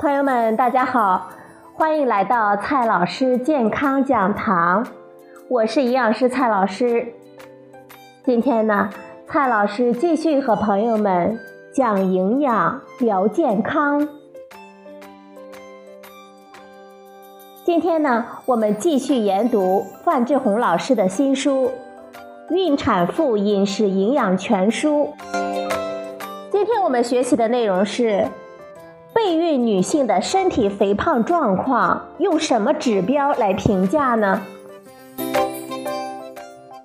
[0.00, 1.28] 朋友们，大家好，
[1.74, 4.86] 欢迎来到蔡老师健康讲堂，
[5.46, 7.12] 我是营养师蔡老师。
[8.24, 8.88] 今天呢，
[9.28, 11.38] 蔡老师继续和朋友们
[11.74, 14.08] 讲营养、聊健康。
[17.62, 21.70] 今天呢，我们继续研读范志红老师的新书
[22.54, 25.12] 《孕产妇饮食营养全书》。
[26.50, 28.26] 今天我们学习的内容是。
[29.22, 34.40] 备孕女性的身体肥胖状况用什么指标来评价呢？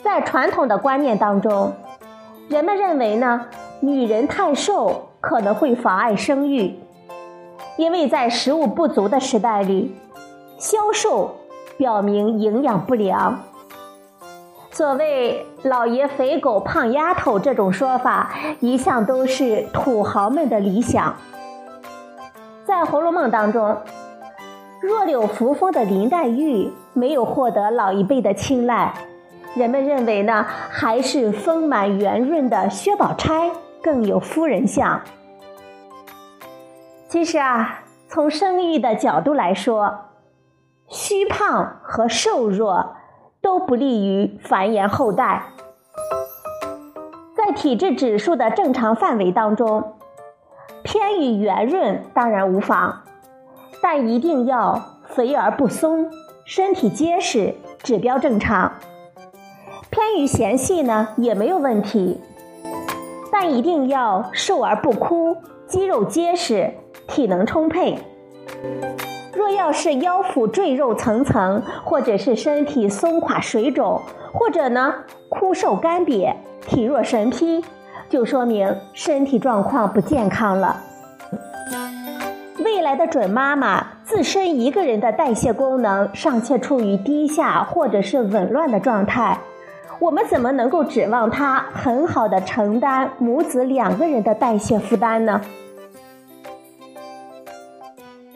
[0.00, 1.72] 在传统的观念当中，
[2.48, 3.46] 人们认为呢，
[3.80, 6.78] 女人太瘦可能会妨碍生育，
[7.76, 9.96] 因为在食物不足的时代里，
[10.56, 11.34] 消瘦
[11.76, 13.40] 表明营养不良。
[14.70, 21.16] 所谓“老爷肥狗胖丫头”这种说法，一向都是土豪们的理想。
[22.70, 23.76] 在《红楼梦》当中，
[24.80, 28.94] 弱柳扶风的林黛玉没有获得老一辈的青睐，
[29.56, 33.50] 人们认为呢，还是丰满圆润的薛宝钗
[33.82, 35.00] 更有夫人相。
[37.08, 40.02] 其实啊，从生育的角度来说，
[40.86, 42.94] 虚胖和瘦弱
[43.42, 45.42] 都不利于繁衍后代。
[47.36, 49.96] 在体质指数的正常范围当中。
[50.82, 53.02] 偏于圆润当然无妨，
[53.82, 56.10] 但一定要肥而不松，
[56.44, 58.72] 身体结实，指标正常。
[59.90, 62.20] 偏于纤细呢也没有问题，
[63.30, 66.74] 但一定要瘦而不枯，肌肉结实，
[67.06, 67.98] 体能充沛。
[69.32, 74.00] 若要是腰腹赘肉层层，或者是身体松垮水肿，
[74.32, 74.94] 或者呢
[75.28, 76.34] 枯瘦干瘪，
[76.66, 77.64] 体弱神疲。
[78.10, 80.82] 就说明身体状况不健康了。
[82.58, 89.38] 未来的准妈妈自身一个人的代谢功能尚且处于低下或者是紊乱的状态，
[90.00, 95.40] 我们怎么能够指望她很好的承担母子两个人的代谢负担呢？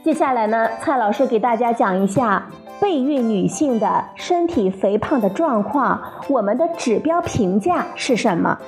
[0.05, 2.47] 接下来呢，蔡老师给大家讲一下
[2.81, 8.59] 备孕女性的身体肥胖的状况，我们的指标评价是什么？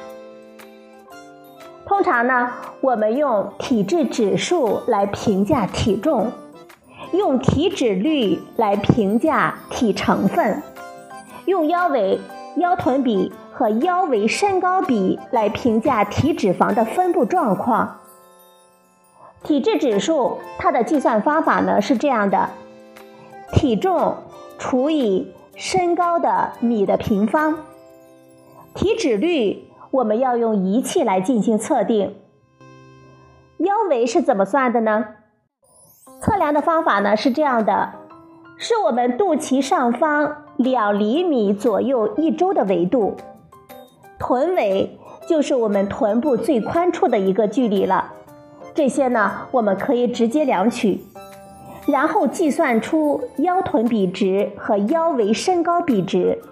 [1.96, 2.52] 通常呢，
[2.82, 6.30] 我们用体质指数来评价体重，
[7.14, 10.62] 用体脂率来评价体成分，
[11.46, 12.20] 用腰围、
[12.56, 17.96] 腰臀比和腰围身高比来评价体脂肪的分布状况。
[19.42, 22.50] 体质指数它的计算方法呢是这样的：
[23.54, 24.16] 体重
[24.58, 27.60] 除以身高的米的平方，
[28.74, 29.62] 体脂率。
[29.90, 32.14] 我们要用仪器来进行测定。
[33.58, 35.06] 腰围是怎么算的呢？
[36.20, 37.90] 测量的方法呢是这样的：
[38.56, 43.16] 是我们肚脐上方两厘米左右一周的维度，
[44.18, 44.98] 臀围
[45.28, 48.12] 就是我们臀部最宽处的一个距离了。
[48.74, 51.02] 这些呢，我们可以直接量取，
[51.86, 56.42] 然后计算出腰臀比值和腰围身高比值。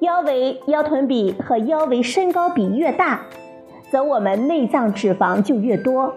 [0.00, 3.20] 腰围、腰臀比和腰围身高比越大，
[3.92, 6.14] 则我们内脏脂肪就越多，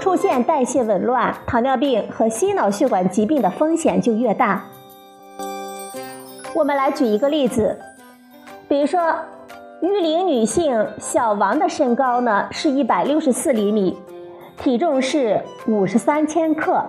[0.00, 4.64] 出现代谢紊乱、糖尿病和心脑血管疾病的风险就越大。
[6.52, 7.78] 我们来举一个例子，
[8.66, 9.14] 比如说，
[9.82, 13.96] 育龄女性小王的身高呢是一百六十四厘米，
[14.56, 16.84] 体重是五十三千克，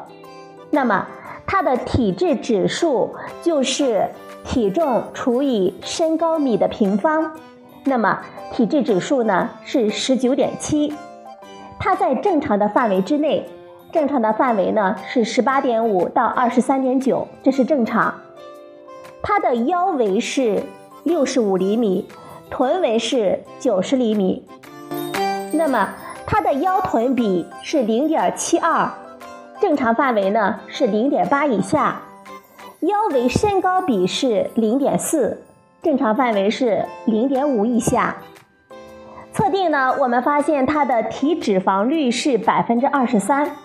[0.71, 1.07] 那么
[1.45, 3.13] 她的体质指数
[3.43, 4.07] 就是。
[4.43, 7.31] 体重除以身高米的平方，
[7.85, 8.19] 那么
[8.51, 10.93] 体质指数呢是十九点七，
[11.79, 13.47] 它在正常的范围之内。
[13.91, 18.13] 正常的范围呢是十八点五到二十三点九，这是正常。
[19.21, 20.63] 它的腰围是
[21.03, 22.07] 六十五厘米，
[22.49, 24.45] 臀围是九十厘米，
[25.53, 25.89] 那么
[26.25, 28.89] 它的腰臀比是零点七二，
[29.59, 32.01] 正常范围呢是零点八以下。
[32.81, 35.43] 腰围身高比是零点四，
[35.83, 38.17] 正常范围是零点五以下。
[39.31, 43.55] 测定呢，我们发现它的体脂肪率是百分之二十三，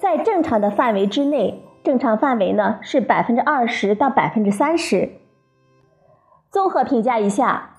[0.00, 5.10] 在正常的范围之内，正常范围呢是百分之二十到百分之三十。
[6.50, 7.76] 综合评价一下，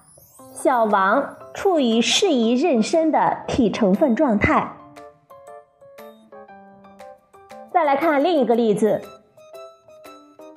[0.53, 4.73] 小王处于适宜妊娠的体成分状态。
[7.73, 9.01] 再来看另一个例子。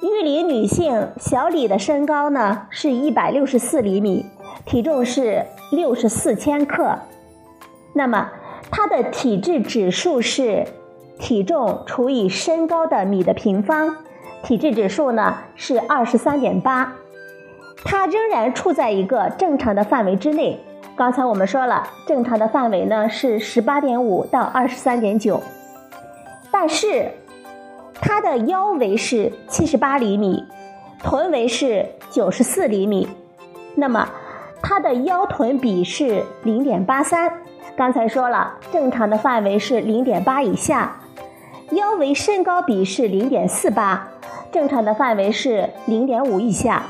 [0.02, 4.24] 育龄女性小李的身高呢是一百六十四厘米，
[4.64, 6.98] 体重是六十四千克，
[7.92, 8.30] 那么
[8.70, 10.66] 她的体质指数是
[11.18, 13.96] 体重除以身高的米的平方，
[14.42, 16.94] 体质指数呢是二十三点八，
[17.84, 20.58] 它仍然处在一个正常的范围之内。
[20.96, 25.42] 刚才我们说了，正常的范围呢是十八点五到二十三点九，
[26.50, 27.12] 但是
[28.00, 30.44] 它的腰围是七十八厘米，
[31.02, 33.08] 臀围是九十四厘米，
[33.74, 34.08] 那么
[34.62, 37.32] 它的腰臀比是零点八三。
[37.76, 41.00] 刚才说了，正常的范围是零点八以下，
[41.72, 44.08] 腰围身高比是零点四八，
[44.50, 46.82] 正常的范围是零点五以下。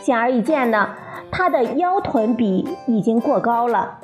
[0.00, 0.90] 显而易见呢，
[1.30, 3.98] 他的腰臀比已经过高了，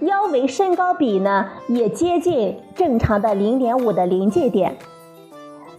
[0.00, 4.76] 腰围身高比呢也接近正常的零点五的临界点。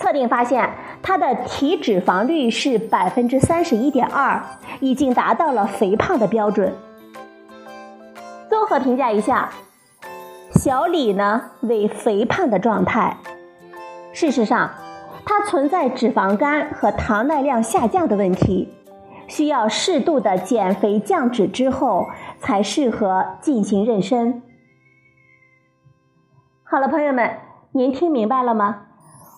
[0.03, 0.69] 测定发现，
[1.01, 4.43] 他的体脂肪率是百分之三十一点二，
[4.81, 6.73] 已经达到了肥胖的标准。
[8.49, 9.49] 综合评价一下，
[10.55, 13.15] 小李呢为肥胖的状态。
[14.11, 14.71] 事实上，
[15.25, 18.73] 他存在脂肪肝和糖耐量下降的问题，
[19.29, 22.09] 需要适度的减肥降脂之后
[22.41, 24.41] 才适合进行妊娠。
[26.65, 27.37] 好了，朋友们，
[27.71, 28.87] 您听明白了吗？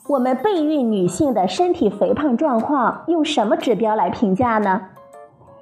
[0.08, 4.90] 我们备孕女性的身体肥胖状况用什么指标来评价呢？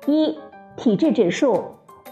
[0.05, 0.37] 一、
[0.75, 1.53] 体质指数；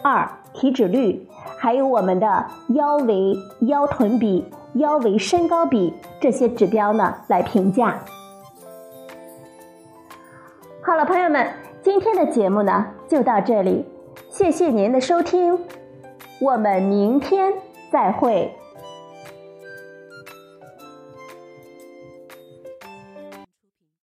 [0.01, 1.27] 二、体脂率。
[1.57, 4.45] 还有我们的腰围、腰臀比、
[4.75, 7.99] 腰围身高比这些指标呢，来评价。
[10.81, 11.47] 好了，朋友们，
[11.83, 13.85] 今天的节目呢就到这里，
[14.29, 15.59] 谢谢您的收听，
[16.39, 17.53] 我们明天
[17.91, 18.55] 再会。